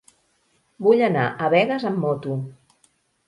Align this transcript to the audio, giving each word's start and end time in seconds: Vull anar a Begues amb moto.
Vull 0.85 1.03
anar 1.07 1.27
a 1.47 1.51
Begues 1.55 1.87
amb 1.91 2.01
moto. 2.05 2.39